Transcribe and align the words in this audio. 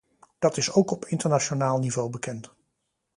Dat 0.39 0.57
is 0.57 0.71
ook 0.71 0.91
op 0.91 1.05
internationaal 1.05 1.79
niveau 1.79 2.09
bekend. 2.09 2.53